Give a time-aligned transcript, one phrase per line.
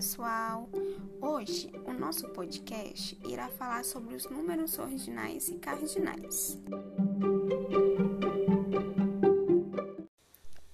[0.00, 0.66] pessoal!
[1.20, 6.56] Hoje o nosso podcast irá falar sobre os números ordinais e cardinais.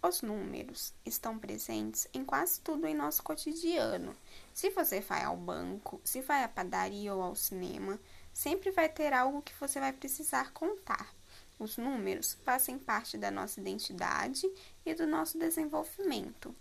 [0.00, 4.14] Os números estão presentes em quase tudo em nosso cotidiano.
[4.54, 7.98] Se você vai ao banco, se vai à padaria ou ao cinema,
[8.32, 11.12] sempre vai ter algo que você vai precisar contar.
[11.58, 14.48] Os números fazem parte da nossa identidade
[14.84, 16.54] e do nosso desenvolvimento.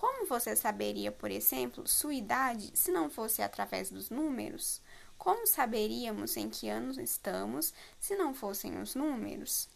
[0.00, 4.80] Como você saberia, por exemplo, sua idade se não fosse através dos números?
[5.18, 9.68] Como saberíamos em que anos estamos se não fossem os números?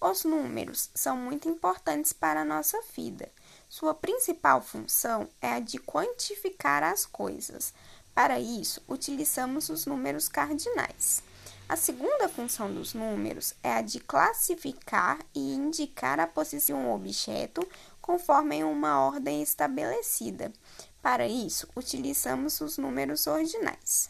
[0.00, 3.28] Os números são muito importantes para a nossa vida.
[3.68, 7.74] Sua principal função é a de quantificar as coisas.
[8.14, 11.20] Para isso, utilizamos os números cardinais.
[11.70, 16.92] A segunda função dos números é a de classificar e indicar a posição de um
[16.92, 17.64] objeto
[18.10, 20.52] conforme uma ordem estabelecida.
[21.00, 24.08] Para isso, utilizamos os números ordinais.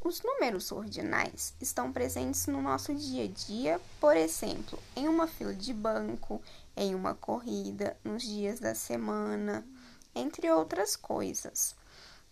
[0.00, 5.52] Os números ordinais estão presentes no nosso dia a dia, por exemplo, em uma fila
[5.52, 6.40] de banco,
[6.76, 9.66] em uma corrida, nos dias da semana,
[10.14, 11.74] entre outras coisas.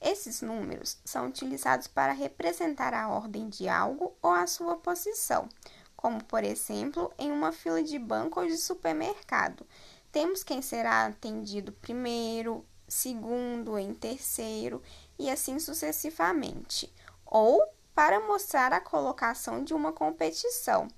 [0.01, 5.49] Esses números são utilizados para representar a ordem de algo ou a sua posição,
[5.97, 9.67] como por exemplo em uma fila de banco ou de supermercado.
[10.11, 14.83] Temos quem será atendido primeiro, segundo, em terceiro
[15.19, 16.93] e assim sucessivamente.
[17.27, 17.63] Ou
[17.95, 20.89] para mostrar a colocação de uma competição.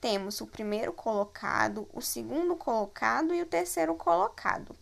[0.00, 4.76] Temos o primeiro colocado, o segundo colocado e o terceiro colocado.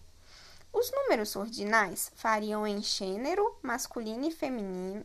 [0.72, 5.04] Os números ordinais variam em gênero, masculino e feminino,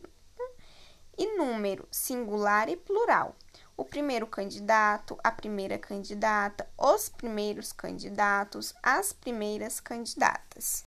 [1.16, 3.34] e número singular e plural.
[3.78, 10.82] O primeiro candidato, a primeira candidata, os primeiros candidatos, as primeiras candidatas.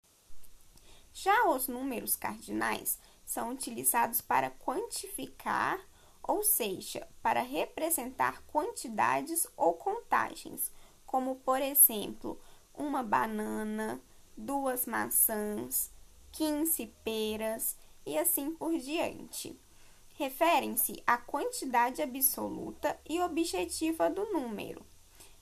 [1.12, 5.80] Já os números cardinais são utilizados para quantificar,
[6.22, 10.70] ou seja, para representar quantidades ou contagens,
[11.04, 12.40] como por exemplo,
[12.72, 14.00] uma banana,
[14.36, 15.90] duas maçãs,
[16.30, 19.60] 15 peras e assim por diante.
[20.18, 24.84] Referem-se à quantidade absoluta e objetiva do número.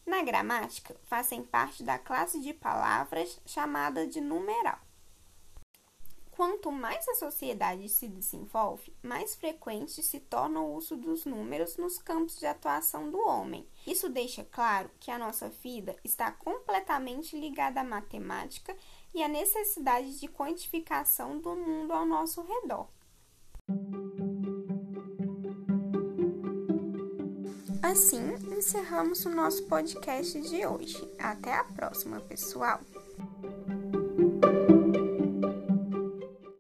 [0.05, 4.81] Na gramática, fazem parte da classe de palavras chamada de numeral.
[6.33, 11.97] Quanto mais a sociedade se desenvolve, mais frequente se torna o uso dos números nos
[11.97, 13.65] campos de atuação do homem.
[13.87, 18.77] Isso deixa claro que a nossa vida está completamente ligada à matemática
[19.15, 22.89] e à necessidade de quantificação do mundo ao nosso redor.
[27.85, 31.07] Assim, encerramos o nosso podcast de hoje.
[31.19, 32.81] Até a próxima, pessoal!